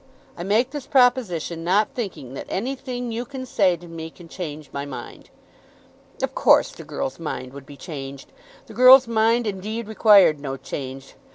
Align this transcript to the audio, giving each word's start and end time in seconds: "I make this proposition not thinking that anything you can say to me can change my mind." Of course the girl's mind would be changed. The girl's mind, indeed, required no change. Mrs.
"I 0.35 0.41
make 0.43 0.71
this 0.71 0.87
proposition 0.87 1.63
not 1.63 1.93
thinking 1.93 2.33
that 2.33 2.47
anything 2.49 3.11
you 3.11 3.23
can 3.23 3.45
say 3.45 3.77
to 3.77 3.87
me 3.87 4.09
can 4.09 4.27
change 4.27 4.71
my 4.73 4.83
mind." 4.83 5.29
Of 6.23 6.33
course 6.33 6.71
the 6.71 6.83
girl's 6.83 7.19
mind 7.19 7.53
would 7.53 7.67
be 7.67 7.77
changed. 7.77 8.31
The 8.65 8.73
girl's 8.73 9.07
mind, 9.07 9.45
indeed, 9.45 9.87
required 9.87 10.39
no 10.39 10.57
change. 10.57 11.09
Mrs. 11.09 11.13